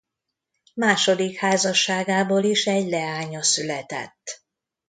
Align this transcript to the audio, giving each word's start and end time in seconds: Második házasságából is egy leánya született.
Második 0.73 1.35
házasságából 1.37 2.43
is 2.43 2.65
egy 2.65 2.89
leánya 2.89 3.43
született. 3.43 4.43